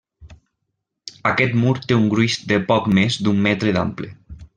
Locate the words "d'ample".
3.77-4.11